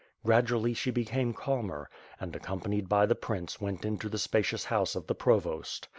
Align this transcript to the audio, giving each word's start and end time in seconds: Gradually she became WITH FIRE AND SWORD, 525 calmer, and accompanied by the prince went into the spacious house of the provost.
Gradually 0.25 0.73
she 0.73 0.89
became 0.89 1.27
WITH 1.27 1.37
FIRE 1.43 1.53
AND 1.53 1.63
SWORD, 1.63 1.83
525 1.83 1.87
calmer, 1.87 1.89
and 2.19 2.35
accompanied 2.35 2.89
by 2.89 3.05
the 3.05 3.13
prince 3.13 3.61
went 3.61 3.85
into 3.85 4.09
the 4.09 4.17
spacious 4.17 4.65
house 4.65 4.95
of 4.95 5.05
the 5.05 5.13
provost. 5.13 5.89